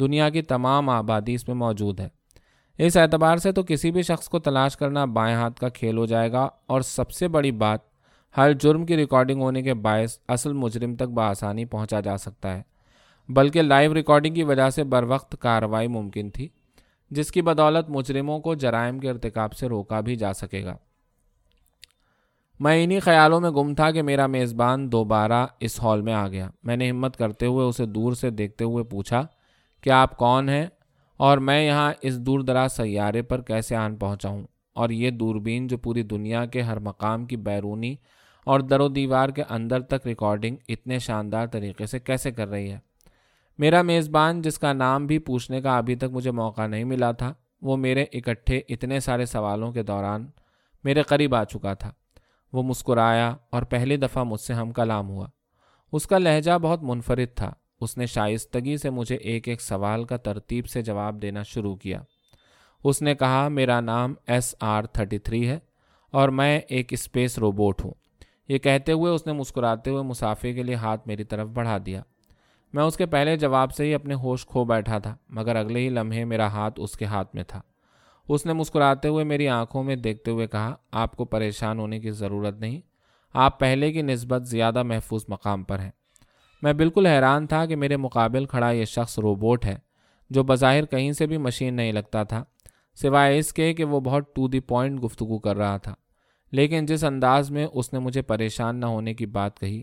دنیا 0.00 0.30
کی 0.30 0.42
تمام 0.42 0.88
آبادی 0.88 1.34
اس 1.34 1.48
میں 1.48 1.56
موجود 1.56 2.00
ہے۔ 2.00 2.08
اس 2.78 2.96
اعتبار 2.96 3.36
سے 3.36 3.52
تو 3.52 3.62
کسی 3.62 3.90
بھی 3.90 4.02
شخص 4.02 4.28
کو 4.28 4.38
تلاش 4.38 4.76
کرنا 4.76 5.04
بائیں 5.04 5.36
ہاتھ 5.36 5.60
کا 5.60 5.68
کھیل 5.68 5.98
ہو 5.98 6.06
جائے 6.06 6.32
گا 6.32 6.48
اور 6.66 6.80
سب 6.80 7.10
سے 7.10 7.28
بڑی 7.28 7.50
بات، 7.50 7.78
ہر 8.36 8.52
جرم 8.52 8.86
کی 8.86 8.96
ریکارڈنگ 8.96 9.42
ہونے 9.42 9.62
کے 9.62 9.74
باعث 9.74 10.18
اصل 10.28 10.52
مجرم 10.52 10.96
تک 10.96 11.02
بآسانی 11.02 11.64
پہنچا 11.64 12.00
جا 12.00 12.16
سکتا 12.16 12.56
ہے۔ 12.56 12.62
بلکہ 13.28 13.62
لائیو 13.62 13.94
ریکارڈنگ 13.94 14.34
کی 14.34 14.42
وجہ 14.42 14.70
سے 14.70 14.84
بر 14.84 15.02
وقت 15.02 15.36
کارروائی 15.40 15.88
ممکن 15.88 16.30
تھی، 16.30 16.48
جس 17.10 17.32
کی 17.32 17.42
بدولت 17.42 17.90
مجرموں 17.90 18.40
کو 18.40 18.54
جرائم 18.54 18.98
کے 18.98 19.10
ارتکاب 19.10 19.52
سے 19.52 19.66
روکا 19.66 20.00
بھی 20.00 20.16
جا 20.16 20.32
سکے 20.32 20.64
گا۔ 20.64 20.76
میں 22.60 22.84
انہی 22.84 23.00
خیالوں 23.00 23.40
میں 23.40 23.50
گم 23.50 23.74
تھا 23.74 23.90
کہ 23.90 24.02
میرا 24.02 24.26
میزبان 24.26 24.92
دوبارہ 24.92 25.46
اس 25.60 25.82
ہال 25.82 26.02
میں 26.02 26.14
آ 26.14 26.28
گیا۔ 26.28 26.50
میں 26.62 26.76
نے 26.76 26.90
ہمت 26.90 27.16
کرتے 27.16 27.46
ہوئے 27.46 27.66
اسے 27.66 27.86
دور 27.86 28.12
سے 28.12 28.30
دیکھتے 28.30 28.64
ہوئے 28.64 28.84
پوچھا 28.84 29.26
کہ 29.80 29.90
آپ 29.90 30.16
کون 30.16 30.48
ہیں؟ 30.48 30.66
اور 31.16 31.38
میں 31.38 31.66
یہاں 31.66 31.92
اس 32.02 32.18
دور 32.18 32.40
دراز 32.40 32.72
سیارے 32.72 33.22
پر 33.22 33.40
کیسے 33.42 33.76
آن 33.76 33.96
پہنچا 33.96 34.28
ہوں 34.28 34.42
اور 34.74 34.90
یہ 34.90 35.10
دوربین 35.10 35.66
جو 35.66 35.78
پوری 35.78 36.02
دنیا 36.02 36.44
کے 36.44 36.62
ہر 36.62 36.78
مقام 36.78 37.26
کی 37.26 37.36
بیرونی 37.36 37.96
اور 38.44 38.60
در 38.60 38.80
و 38.80 38.88
دیوار 38.88 39.28
کے 39.28 39.42
اندر 39.50 39.80
تک 39.80 40.06
ریکارڈنگ 40.06 40.56
اتنے 40.68 40.98
شاندار 40.98 41.46
طریقے 41.46 41.86
سے 41.86 41.98
کیسے 41.98 42.30
کر 42.30 42.48
رہی 42.48 42.72
ہے؟ 42.72 42.78
میرا 43.58 43.82
میزبان 43.82 44.42
جس 44.42 44.58
کا 44.58 44.72
نام 44.72 45.06
بھی 45.06 45.18
پوچھنے 45.18 45.60
کا 45.60 45.78
ابھی 45.78 45.96
تک 45.96 46.06
مجھے 46.12 46.30
موقع 46.30 46.66
نہیں 46.66 46.84
ملا 46.84 47.12
تھا، 47.12 47.34
وہ 47.62 47.76
میرے 47.76 48.04
اکٹھے 48.12 48.60
اتنے 48.68 49.00
سارے 49.00 49.24
سوالوں 49.24 49.72
کے 49.72 49.82
دوران 49.82 50.26
میرے 50.84 51.02
قریب 51.02 51.34
آ 51.34 51.44
چکا 51.44 51.74
تھا۔ 51.74 51.90
وہ 52.52 52.62
مسکرایا 52.62 53.36
اور 53.50 53.62
پہلی 53.62 53.96
دفعہ 53.96 54.24
مجھ 54.24 54.40
سے 54.40 54.52
ہم 54.52 54.72
کلام 54.72 55.08
ہوا۔ 55.10 55.26
اس 55.92 56.06
کا 56.06 56.18
لہجہ 56.18 56.58
بہت 56.58 56.82
منفرد 56.82 57.36
تھا۔ 57.36 57.50
اس 57.80 57.98
نے 57.98 58.06
شائستگی 58.06 58.76
سے 58.76 58.90
مجھے 58.90 59.16
ایک 59.16 59.48
ایک 59.48 59.62
سوال 59.62 60.04
کا 60.04 60.16
ترتیب 60.16 60.66
سے 60.66 60.82
جواب 60.82 61.22
دینا 61.22 61.42
شروع 61.42 61.76
کیا۔ 61.76 62.02
اس 62.84 63.02
نے 63.02 63.14
کہا، 63.14 63.48
میرا 63.48 63.80
نام 63.80 64.14
ایس 64.26 64.54
آر 64.60 64.82
تھرٹی 64.82 65.18
تھری 65.18 65.48
ہے 65.48 65.58
اور 66.10 66.28
میں 66.28 66.60
ایک 66.68 66.92
اسپیس 66.92 67.38
روبوٹ 67.38 67.84
ہوں۔ 67.84 67.90
یہ 68.48 68.58
کہتے 68.58 68.92
ہوئے 68.92 69.12
اس 69.12 69.26
نے 69.26 69.32
مسکراتے 69.32 69.90
ہوئے 69.90 70.02
مسافر 70.02 70.52
کے 70.52 70.62
لیے 70.62 70.74
ہاتھ 70.74 71.08
میری 71.08 71.24
طرف 71.24 71.48
بڑھا 71.48 71.78
دیا۔ 71.86 72.02
میں 72.72 72.84
اس 72.84 72.96
کے 72.96 73.06
پہلے 73.06 73.36
جواب 73.36 73.72
سے 73.72 73.84
ہی 73.84 73.94
اپنے 73.94 74.14
ہوش 74.14 74.46
کھو 74.46 74.64
بیٹھا 74.64 74.98
تھا، 74.98 75.16
مگر 75.28 75.56
اگلے 75.56 75.80
ہی 75.80 75.88
لمحے 75.88 76.24
میرا 76.24 76.46
ہاتھ 76.46 76.80
اس 76.82 76.92
کے 76.92 77.04
ہاتھ 77.04 77.34
میں 77.34 77.44
تھا۔ 77.44 77.60
اس 78.28 78.46
نے 78.46 78.52
مسکراتے 78.52 79.08
ہوئے 79.08 79.24
میری 79.24 79.48
آنکھوں 79.48 79.82
میں 79.82 79.96
دیکھتے 79.96 80.30
ہوئے 80.30 80.46
کہا، 80.46 80.74
آپ 80.92 81.16
کو 81.16 81.24
پریشان 81.24 81.78
ہونے 81.78 82.00
کی 82.00 82.10
ضرورت 82.10 82.60
نہیں، 82.60 82.80
آپ 83.34 83.60
پہلے 83.60 83.92
کی 83.92 84.02
نسبت 84.02 84.46
زیادہ 84.46 84.82
محفوظ 84.82 85.24
مقام 85.28 85.64
پر 85.64 85.78
ہیں۔ 85.78 85.90
میں 86.62 86.72
بالکل 86.72 87.06
حیران 87.06 87.46
تھا 87.46 87.66
کہ 87.66 87.76
میرے 87.76 87.96
مقابل 87.96 88.44
کھڑا 88.44 88.70
یہ 88.70 88.84
شخص 88.84 89.18
روبوٹ 89.18 89.64
ہے، 89.64 89.76
جو 90.30 90.42
بظاہر 90.42 90.84
کہیں 90.84 91.12
سے 91.12 91.26
بھی 91.26 91.36
مشین 91.36 91.74
نہیں 91.74 91.92
لگتا 91.92 92.24
تھا، 92.24 92.44
سوائے 92.94 93.38
اس 93.38 93.52
کے 93.52 93.74
کہ 93.74 93.84
وہ 93.84 94.00
بہت 94.00 94.34
ٹو 94.34 94.48
دی 94.48 94.60
پوائنٹ 94.60 95.04
گفتگو 95.04 95.38
کر 95.38 95.56
رہا 95.56 95.76
تھا۔ 95.76 95.94
لیکن 96.52 96.86
جس 96.86 97.04
انداز 97.04 97.50
میں 97.50 97.66
اس 97.72 97.92
نے 97.92 97.98
مجھے 97.98 98.22
پریشان 98.22 98.76
نہ 98.76 98.86
ہونے 98.86 99.14
کی 99.14 99.26
بات 99.26 99.58
کہی، 99.58 99.82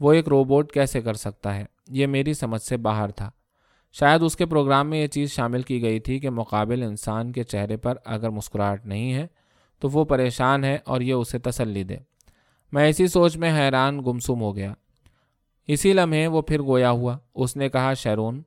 وہ 0.00 0.12
ایک 0.12 0.28
روبوٹ 0.28 0.72
کیسے 0.72 1.00
کر 1.00 1.14
سکتا 1.14 1.54
ہے، 1.54 1.64
یہ 1.88 2.06
میری 2.06 2.34
سمجھ 2.34 2.62
سے 2.62 2.76
باہر 2.76 3.10
تھا۔ 3.10 3.30
شاید 3.98 4.22
اس 4.22 4.36
کے 4.36 4.46
پروگرام 4.46 4.90
میں 4.90 4.98
یہ 4.98 5.06
چیز 5.06 5.32
شامل 5.32 5.62
کی 5.62 5.82
گئی 5.82 6.00
تھی 6.00 6.18
کہ 6.18 6.30
مقابل 6.30 6.82
انسان 6.82 7.32
کے 7.32 7.42
چہرے 7.42 7.76
پر 7.76 7.94
اگر 8.04 8.30
مسکراہٹ 8.30 8.86
نہیں 8.86 9.14
ہے 9.14 9.26
تو 9.80 9.88
وہ 9.92 10.04
پریشان 10.04 10.64
ہے 10.64 10.78
اور 10.84 11.00
یہ 11.00 11.12
اسے 11.12 11.38
تسلی 11.38 11.82
دے۔ 11.82 11.96
میں 12.72 12.88
اسی 12.88 13.06
سوچ 13.06 13.36
میں 13.36 13.52
حیران 13.52 14.00
گمسم 14.06 14.40
ہو 14.40 14.56
گیا۔ 14.56 14.74
اسی 15.66 15.92
لمحے 15.92 16.26
وہ 16.26 16.42
پھر 16.42 16.62
گویا 16.62 16.90
ہوا۔ 16.90 17.18
اس 17.34 17.56
نے 17.56 17.68
کہا، 17.68 17.94
شیرون، 17.94 18.42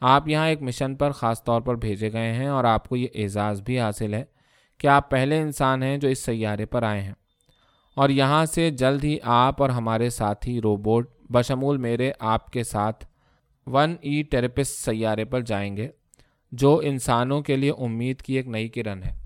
آپ 0.00 0.28
یہاں 0.28 0.48
ایک 0.48 0.62
مشن 0.62 0.94
پر 0.94 1.10
خاص 1.10 1.44
طور 1.44 1.60
پر 1.60 1.74
بھیجے 1.74 2.12
گئے 2.12 2.32
ہیں 2.32 2.46
اور 2.46 2.64
آپ 2.64 2.88
کو 2.88 2.96
یہ 2.96 3.06
اعزاز 3.14 3.62
بھی 3.62 3.80
حاصل 3.80 4.14
ہے 4.14 4.24
کہ 4.78 4.86
آپ 4.86 5.10
پہلے 5.10 5.40
انسان 5.40 5.82
ہیں 5.82 5.98
جو 5.98 6.08
اس 6.08 6.18
سیارے 6.18 6.66
پر 6.66 6.82
آئے 6.82 7.02
ہیں۔ 7.02 7.14
اور 7.94 8.08
یہاں 8.08 8.46
سے 8.46 8.70
جلد 8.70 9.04
ہی 9.04 9.18
آپ 9.22 9.62
اور 9.62 9.70
ہمارے 9.70 10.10
ساتھی 10.10 10.60
روبوٹ 10.60 11.08
بشمول 11.30 11.76
میرے 11.76 12.12
آپ 12.18 12.50
کے 12.50 12.62
ساتھ 12.62 13.04
ون 13.66 13.96
ای 14.00 14.22
ٹیرپس 14.22 14.68
سیارے 14.68 15.24
پر 15.24 15.40
جائیں 15.40 15.76
گے، 15.76 15.88
جو 16.52 16.80
انسانوں 16.84 17.42
کے 17.42 17.56
لیے 17.56 17.70
امید 17.70 18.22
کی 18.22 18.34
ایک 18.34 18.46
نئی 18.46 18.68
کرن 18.68 19.02
ہے۔ 19.02 19.22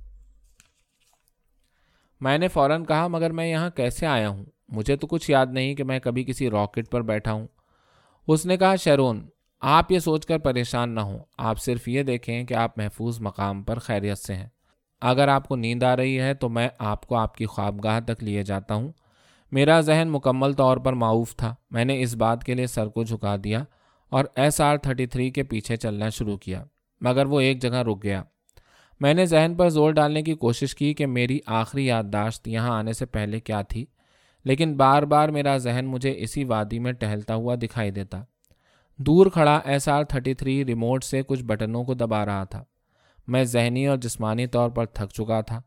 میں 2.20 2.38
نے 2.38 2.48
فوراً 2.48 2.84
کہا، 2.84 3.06
مگر 3.06 3.30
میں 3.30 3.46
یہاں 3.46 3.70
کیسے 3.70 4.06
آیا 4.06 4.28
ہوں؟ 4.28 4.44
مجھے 4.68 4.96
تو 4.96 5.06
کچھ 5.06 5.30
یاد 5.30 5.46
نہیں 5.50 5.74
کہ 5.74 5.84
میں 5.84 5.98
کبھی 5.98 6.24
کسی 6.24 6.50
راکٹ 6.50 6.90
پر 6.90 7.02
بیٹھا 7.02 7.32
ہوں۔ 7.32 7.46
اس 8.28 8.46
نے 8.46 8.56
کہا، 8.56 8.76
شیرون، 8.76 9.28
آپ 9.60 9.92
یہ 9.92 9.98
سوچ 9.98 10.26
کر 10.26 10.38
پریشان 10.38 10.94
نہ 10.94 11.00
ہوں۔ 11.00 11.18
آپ 11.38 11.58
صرف 11.58 11.88
یہ 11.88 12.02
دیکھیں 12.02 12.44
کہ 12.44 12.54
آپ 12.54 12.78
محفوظ 12.78 13.20
مقام 13.20 13.62
پر 13.62 13.78
خیریت 13.78 14.18
سے 14.18 14.34
ہیں۔ 14.34 14.48
اگر 15.00 15.28
آپ 15.28 15.48
کو 15.48 15.56
نیند 15.56 15.82
آ 15.82 15.96
رہی 15.96 16.20
ہے 16.20 16.34
تو 16.34 16.48
میں 16.48 16.68
آپ 16.78 17.06
کو 17.06 17.16
آپ 17.16 17.36
کی 17.36 17.46
خوابگاہ 17.46 18.00
تک 18.00 18.24
لیے 18.24 18.42
جاتا 18.42 18.74
ہوں۔ 18.74 18.92
میرا 19.52 19.80
ذہن 19.80 20.08
مکمل 20.10 20.52
طور 20.52 20.76
پر 20.76 20.92
معاوف 20.92 21.36
تھا۔ 21.36 21.54
میں 21.70 21.84
نے 21.84 22.02
اس 22.02 22.14
بات 22.14 22.44
کے 22.44 22.54
لیے 22.54 22.66
سر 22.66 22.86
کو 22.86 23.04
جھکا 23.04 23.36
دیا۔ 23.44 23.64
اور 24.08 24.24
ایس 24.34 24.60
آر 24.60 24.76
تھرٹی 24.76 25.06
تھری 25.06 25.30
کے 25.30 25.42
پیچھے 25.42 25.76
چلنا 25.76 26.08
شروع 26.08 26.36
کیا، 26.36 26.64
مگر 27.00 27.26
وہ 27.26 27.40
ایک 27.40 27.62
جگہ 27.62 27.82
رک 27.82 28.02
گیا۔ 28.02 28.22
میں 29.00 29.14
نے 29.14 29.26
ذہن 29.26 29.54
پر 29.58 29.68
زور 29.68 29.92
ڈالنے 29.92 30.22
کی 30.22 30.34
کوشش 30.34 30.74
کی 30.74 30.94
کہ 30.94 31.06
میری 31.06 31.38
آخری 31.46 31.86
یادداشت 31.86 32.48
یہاں 32.48 32.78
آنے 32.78 32.92
سے 32.92 33.06
پہلے 33.06 33.40
کیا 33.40 33.62
تھی، 33.62 33.86
لیکن 34.44 34.76
بار 34.76 35.02
بار 35.02 35.28
میرا 35.28 35.56
ذہن 35.56 35.86
مجھے 35.86 36.14
اسی 36.16 36.44
وادی 36.44 36.78
میں 36.78 36.92
ٹہلتا 36.92 37.34
ہوا 37.34 37.54
دکھائی 37.54 37.90
دیتا۔ 37.90 38.22
دور 38.96 39.26
کھڑا 39.26 39.60
S 39.64 39.88
R 39.88 40.04
thirty 40.04 40.34
three 40.34 40.64
remote 40.64 41.04
سے 41.04 41.22
کچھ 41.22 41.44
بٹنوں 41.44 41.84
کو 41.84 41.94
دبا 41.94 42.26
رہا 42.26 42.44
تھا۔ 42.44 42.64
میں 43.28 43.44
ذہنی 43.44 43.86
اور 43.86 43.96
جسمانی 43.96 44.46
طور 44.46 44.70
پر 44.70 44.86
تھک 44.86 45.12
چکا 45.12 45.40
تھا۔ 45.40 45.60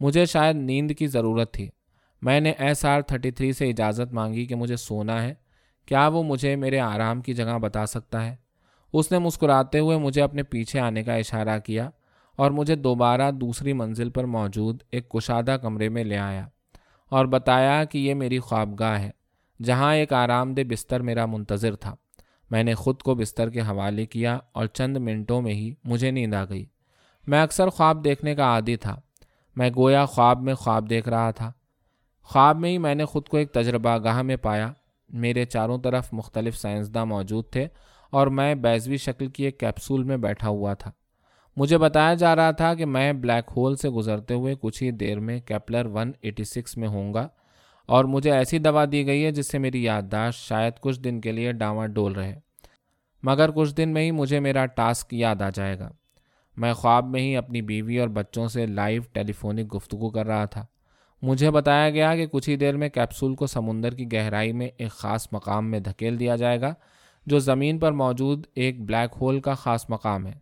مجھے 0.00 0.26
شاید 0.26 0.56
نیند 0.56 0.90
کی 0.98 1.06
ضرورت 1.06 1.54
تھی۔ 1.54 1.68
میں 2.22 2.40
نے 2.40 2.50
ایس 2.50 2.84
آر 2.84 3.00
تھرٹی 3.00 3.30
تھری 3.30 3.52
سے 3.52 3.68
اجازت 3.68 4.12
مانگی 4.12 4.46
کہ 4.46 4.54
مجھے 4.54 4.76
سونا 4.76 5.22
ہے۔ 5.22 5.34
کیا 5.86 6.08
وہ 6.08 6.22
مجھے 6.22 6.56
میرے 6.56 6.80
آرام 6.80 7.20
کی 7.20 7.34
جگہ 7.34 7.58
بتا 7.58 7.86
سکتا 7.86 8.26
ہے؟ 8.26 8.36
اس 8.92 9.12
نے 9.12 9.18
مسکراتے 9.18 9.78
ہوئے 9.78 9.96
مجھے 9.96 10.22
اپنے 10.22 10.42
پیچھے 10.42 10.80
آنے 10.80 11.02
کا 11.02 11.14
اشارہ 11.14 11.58
کیا 11.58 11.90
اور 12.36 12.50
مجھے 12.50 12.74
دوبارہ 12.74 13.30
دوسری 13.30 13.72
منزل 13.72 14.10
پر 14.10 14.24
موجود 14.24 14.82
ایک 14.90 15.08
کشادہ 15.08 15.56
کمرے 15.62 15.88
میں 15.88 16.04
لے 16.04 16.18
آیا 16.18 16.46
اور 17.08 17.26
بتایا 17.26 17.84
کہ 17.84 17.98
یہ 17.98 18.14
میری 18.14 18.38
خوابگاہ 18.38 18.98
ہے، 18.98 19.10
جہاں 19.62 19.94
ایک 19.94 20.12
آرام 20.12 20.54
دہ 20.54 20.60
بستر 20.68 21.00
میرا 21.00 21.26
منتظر 21.26 21.76
تھا۔ 21.76 21.94
میں 22.50 22.62
نے 22.62 22.74
خود 22.74 23.02
کو 23.02 23.14
بستر 23.14 23.50
کے 23.50 23.60
حوالے 23.60 24.06
کیا 24.06 24.38
اور 24.52 24.66
چند 24.66 24.96
منٹوں 24.96 25.42
میں 25.42 25.54
ہی 25.54 25.74
مجھے 25.84 26.10
نیند 26.10 26.34
آ 26.34 26.44
گئی۔ 26.44 26.66
میں 27.26 27.42
اکثر 27.42 27.68
خواب 27.68 28.04
دیکھنے 28.04 28.34
کا 28.34 28.42
عادی 28.42 28.76
تھا۔ 28.76 29.00
میں 29.56 29.70
گویا 29.76 30.04
خواب 30.04 30.42
میں 30.42 30.54
خواب 30.54 30.90
دیکھ 30.90 31.08
رہا 31.08 31.30
تھا۔ 31.30 31.52
خواب 32.22 32.56
میں 32.56 32.70
ہی 32.70 32.78
میں 32.78 32.94
نے 32.94 33.04
خود 33.04 33.28
کو 33.28 33.36
ایک 33.36 33.52
تجربہ 33.52 33.98
گاہ 34.04 34.22
میں 34.22 34.36
پایا۔ 34.36 34.72
میرے 35.12 35.44
چاروں 35.44 35.78
طرف 35.78 36.08
مختلف 36.12 36.56
سائنسداں 36.56 37.06
موجود 37.06 37.44
تھے 37.50 37.68
اور 38.10 38.26
میں 38.26 38.54
بیزوی 38.54 38.96
شکل 38.96 39.26
کی 39.26 39.44
ایک 39.44 39.60
کیپسول 39.60 40.02
میں 40.02 40.16
بیٹھا 40.16 40.48
ہوا 40.48 40.74
تھا۔ 40.74 40.90
مجھے 41.56 41.78
بتایا 41.78 42.14
جا 42.14 42.36
رہا 42.36 42.50
تھا 42.50 42.74
کہ 42.74 42.86
میں 42.86 43.12
بلیک 43.12 43.52
ہول 43.56 43.76
سے 43.76 43.88
گزرتے 43.90 44.34
ہوئے 44.34 44.54
کچھ 44.60 44.82
ہی 44.82 44.90
دیر 44.90 45.20
میں 45.20 45.40
کیپلر 45.40 45.86
ون 45.86 46.12
ایٹی 46.20 46.44
سکس 46.44 46.76
میں 46.76 46.88
ہوں 46.88 47.14
گا 47.14 47.28
اور 47.86 48.04
مجھے 48.04 48.32
ایسی 48.32 48.58
دوا 48.58 48.84
دی 48.92 49.06
گئی 49.06 49.24
ہے 49.24 49.30
جس 49.30 49.50
سے 49.50 49.58
میری 49.58 49.84
یادداشت 49.84 50.48
شاید 50.48 50.72
کچھ 50.80 51.00
دن 51.00 51.20
کے 51.20 51.32
لیے 51.32 51.52
ڈاواں 51.52 51.86
ڈول 51.86 52.12
رہے۔ 52.12 52.40
مگر 53.22 53.50
کچھ 53.50 53.74
دن 53.74 53.88
میں 53.88 54.02
ہی 54.02 54.10
مجھے 54.10 54.40
میرا 54.40 54.66
ٹاسک 54.66 55.14
یاد 55.14 55.42
آ 55.42 55.50
جائے 55.54 55.78
گا۔ 55.78 55.90
میں 56.56 56.72
خواب 56.72 57.06
میں 57.06 57.20
ہی 57.20 57.36
اپنی 57.36 57.62
بیوی 57.62 57.98
اور 57.98 58.08
بچوں 58.08 58.48
سے 58.48 58.66
لائیو 58.66 59.02
ٹیلی 59.12 59.32
فونک 59.32 59.76
گفتگو 59.76 60.10
کر 60.10 60.26
رہا 60.26 60.44
تھا۔ 60.44 60.66
مجھے 61.22 61.50
بتایا 61.50 61.90
گیا 61.90 62.16
کہ 62.16 62.26
کچھ 62.26 62.48
ہی 62.48 62.56
دیر 62.56 62.76
میں 62.76 62.88
کیپسول 62.88 63.34
کو 63.34 63.46
سمندر 63.46 63.94
کی 63.94 64.12
گہرائی 64.12 64.52
میں 64.52 64.68
ایک 64.76 64.90
خاص 64.90 65.28
مقام 65.32 65.70
میں 65.70 65.80
دھکیل 65.80 66.20
دیا 66.20 66.36
جائے 66.36 66.60
گا، 66.60 66.74
جو 67.26 67.38
زمین 67.38 67.78
پر 67.78 67.92
موجود 67.92 68.46
ایک 68.54 68.84
بلیک 68.84 69.16
ہول 69.20 69.40
کا 69.40 69.54
خاص 69.54 69.90
مقام 69.90 70.26
ہے، 70.26 70.32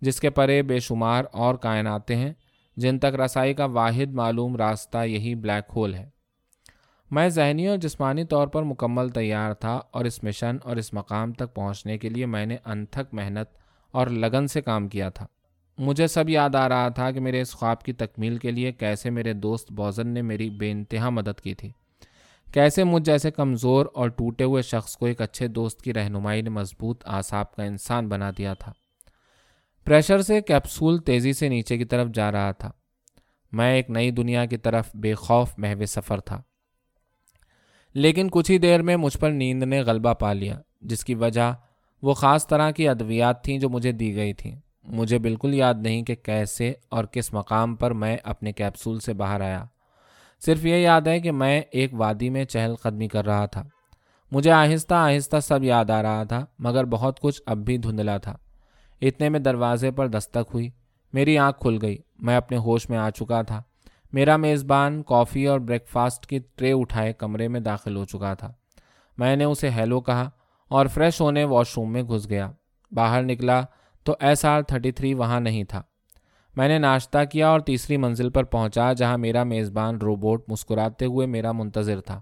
جس 0.00 0.20
کے 0.20 0.30
پرے 0.30 0.62
بے 0.62 0.78
شمار 0.78 1.24
اور 1.32 1.54
کائناتیں 1.54 2.16
ہیں، 2.16 2.32
جن 2.76 2.98
تک 2.98 3.20
رسائی 3.20 3.54
کا 3.54 3.64
واحد 3.64 4.12
معلوم 4.12 4.56
راستہ 4.56 5.04
یہی 5.04 5.34
بلیک 5.34 5.72
ہول 5.76 5.94
ہے۔ 5.94 6.08
میں 7.10 7.28
ذہنی 7.28 7.66
اور 7.66 7.76
جسمانی 7.76 8.24
طور 8.24 8.46
پر 8.46 8.62
مکمل 8.62 9.08
تیار 9.08 9.54
تھا 9.54 9.80
اور 9.90 10.04
اس 10.04 10.24
مشن 10.24 10.56
اور 10.64 10.76
اس 10.76 10.94
مقام 10.94 11.32
تک 11.32 11.54
پہنچنے 11.54 11.98
کے 11.98 12.08
لیے 12.08 12.26
میں 12.26 12.46
نے 12.46 12.56
انتھک 12.64 13.14
محنت 13.14 13.48
اور 13.90 14.06
لگن 14.06 14.46
سے 14.46 14.60
کام 14.60 14.88
کیا 14.88 15.08
تھا۔ 15.08 15.26
مجھے 15.78 16.06
سب 16.06 16.28
یاد 16.28 16.54
آ 16.54 16.68
رہا 16.68 16.88
تھا 16.88 17.10
کہ 17.10 17.20
میرے 17.20 17.40
اس 17.40 17.52
خواب 17.52 17.82
کی 17.82 17.92
تکمیل 17.92 18.38
کے 18.38 18.50
لیے 18.50 18.72
کیسے 18.72 19.10
میرے 19.10 19.32
دوست 19.32 19.72
بوزن 19.72 20.08
نے 20.08 20.22
میری 20.22 20.50
بے 20.50 20.70
انتہا 20.70 21.08
مدد 21.08 21.40
کی 21.40 21.54
تھی۔ 21.54 21.72
کیسے 22.52 22.84
مجھ 22.84 23.02
جیسے 23.02 23.30
کمزور 23.30 23.86
اور 23.94 24.08
ٹوٹے 24.08 24.44
ہوئے 24.44 24.62
شخص 24.62 24.96
کو 24.96 25.06
ایک 25.06 25.20
اچھے 25.20 25.48
دوست 25.48 25.82
کی 25.82 25.94
رہنمائی 25.94 26.42
نے 26.42 26.50
مضبوط 26.50 27.02
آساب 27.06 27.54
کا 27.54 27.62
انسان 27.62 28.08
بنا 28.08 28.30
دیا 28.38 28.54
تھا۔ 28.54 28.72
پریشر 29.84 30.22
سے 30.22 30.40
کیپسول 30.40 30.98
تیزی 30.98 31.32
سے 31.32 31.48
نیچے 31.48 31.78
کی 31.78 31.84
طرف 31.84 32.08
جا 32.14 32.32
رہا 32.32 32.52
تھا۔ 32.52 32.70
میں 33.52 33.74
ایک 33.74 33.90
نئی 33.90 34.10
دنیا 34.10 34.44
کی 34.44 34.56
طرف 34.56 34.90
بے 34.94 35.14
خوف 35.14 35.54
محو 35.58 35.86
سفر 35.86 36.20
تھا۔ 36.20 36.42
لیکن 37.94 38.28
کچھ 38.30 38.50
ہی 38.50 38.58
دیر 38.58 38.82
میں 38.82 38.96
مجھ 38.96 39.18
پر 39.18 39.30
نیند 39.30 39.62
نے 39.62 39.80
غلبہ 39.80 40.14
پا 40.14 40.32
لیا، 40.32 40.60
جس 40.80 41.04
کی 41.04 41.14
وجہ 41.14 41.52
وہ 42.02 42.14
خاص 42.14 42.46
طرح 42.46 42.70
کی 42.70 42.88
ادویات 42.88 43.44
تھیں 43.44 43.58
جو 43.58 43.68
مجھے 43.68 43.92
دی 43.92 44.16
گئی 44.16 44.32
تھیں۔ 44.32 44.56
مجھے 44.84 45.18
بالکل 45.18 45.54
یاد 45.54 45.74
نہیں 45.74 46.02
کہ 46.02 46.14
کیسے 46.14 46.72
اور 46.88 47.04
کس 47.04 47.32
مقام 47.32 47.76
پر 47.76 47.90
میں 47.90 48.16
اپنے 48.24 48.52
کیپسول 48.52 49.00
سے 49.00 49.12
باہر 49.12 49.40
آیا۔ 49.40 49.64
صرف 50.40 50.64
یہ 50.64 50.74
یاد 50.74 51.00
ہے 51.00 51.20
کہ 51.20 51.32
میں 51.32 51.60
ایک 51.70 51.94
وادی 51.94 52.30
میں 52.30 52.44
چہل 52.44 52.74
قدمی 52.82 53.08
کر 53.08 53.24
رہا 53.24 53.46
تھا۔ 53.46 53.62
مجھے 54.30 54.50
آہستہ 54.50 54.94
آہستہ 54.94 55.40
سب 55.40 55.64
یاد 55.64 55.90
آ 55.90 56.02
رہا 56.02 56.24
تھا، 56.24 56.44
مگر 56.58 56.84
بہت 56.84 57.20
کچھ 57.20 57.42
اب 57.46 57.56
بھی 57.56 57.78
دھندلا 57.78 58.18
تھا۔ 58.18 58.36
اتنے 59.00 59.28
میں 59.28 59.40
دروازے 59.40 59.90
پر 59.90 60.08
دستک 60.08 60.50
ہوئی، 60.54 60.70
میری 61.12 61.38
آنکھ 61.38 61.60
کھل 61.60 61.78
گئی، 61.82 61.98
میں 62.18 62.36
اپنے 62.36 62.56
ہوش 62.56 62.90
میں 62.90 62.98
آ 62.98 63.10
چکا 63.10 63.42
تھا۔ 63.42 63.62
میرا 64.12 64.36
میزبان 64.36 65.02
کافی 65.02 65.46
اور 65.46 65.60
بریک 65.60 65.88
فاسٹ 65.88 66.26
کی 66.26 66.38
ٹرے 66.56 66.72
اٹھائے 66.72 67.12
کمرے 67.12 67.48
میں 67.48 67.60
داخل 67.60 67.96
ہو 67.96 68.04
چکا 68.04 68.34
تھا۔ 68.34 68.52
میں 69.18 69.36
نے 69.36 69.44
اسے 69.44 69.70
ہیلو 69.70 70.00
کہا 70.00 70.30
اور 70.68 70.86
فریش 70.86 71.20
ہونے 71.20 71.44
واش 71.44 71.78
روم 71.78 71.92
میں 71.92 72.02
گھس 72.02 72.30
گیا۔ 72.30 72.50
باہر 72.92 73.22
نکلا 73.22 73.62
تو 74.04 74.14
ایس 74.20 74.44
آر 74.44 74.62
تھرٹی 74.62 74.92
تھری 74.92 75.14
وہاں 75.14 75.40
نہیں 75.40 75.64
تھا۔ 75.64 75.82
میں 76.56 76.68
نے 76.68 76.78
ناشتہ 76.78 77.18
کیا 77.32 77.48
اور 77.48 77.60
تیسری 77.60 77.96
منزل 77.96 78.30
پر 78.30 78.44
پہنچا 78.44 78.92
جہاں 78.92 79.18
میرا 79.18 79.44
میزبان 79.44 79.96
روبوٹ 79.96 80.44
مسکراتے 80.48 81.04
ہوئے 81.04 81.26
میرا 81.26 81.52
منتظر 81.52 82.00
تھا۔ 82.00 82.20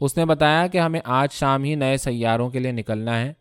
اس 0.00 0.16
نے 0.16 0.24
بتایا 0.24 0.66
کہ 0.66 0.78
ہمیں 0.78 1.00
آج 1.04 1.32
شام 1.32 1.64
ہی 1.64 1.74
نئے 1.74 1.96
سیاروں 1.96 2.50
کے 2.50 2.58
لیے 2.58 2.72
نکلنا 2.72 3.20
ہے، 3.20 3.32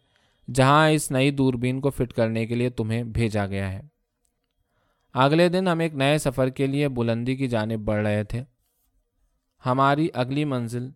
جہاں 0.53 0.89
اس 0.89 1.11
نئی 1.11 1.31
دوربین 1.31 1.81
کو 1.81 1.89
فٹ 1.89 2.13
کرنے 2.13 2.45
کے 2.45 2.55
لیے 2.55 2.69
تمہیں 2.69 3.03
بھیجا 3.03 3.47
گیا 3.47 3.73
ہے۔ 3.73 3.81
اگلے 5.13 5.49
دن 5.49 5.67
ہم 5.67 5.79
ایک 5.79 5.93
نئے 5.93 6.17
سفر 6.17 6.49
کے 6.49 6.67
لیے 6.67 6.87
بلندی 6.87 7.35
کی 7.35 7.47
جانب 7.47 7.79
بڑھ 7.79 8.07
رہے 8.07 8.23
تھے۔ 8.23 8.43
ہماری 9.65 10.07
اگلی 10.13 10.45
منزل 10.45 10.89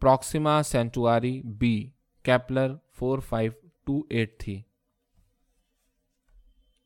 Proxima 0.00 0.62
Centauri 0.62 1.42
B 1.42 1.90
Kepler 2.22 2.74
four 2.94 3.18
five 3.18 3.52
two 3.86 4.02
eight 4.10 4.38
تھی۔ 4.38 4.62